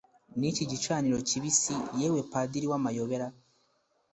niki 0.39 0.63
gicaniro 0.71 1.17
kibisi, 1.27 1.75
yewe 1.99 2.19
padiri 2.31 2.65
w'amayobera, 2.71 3.27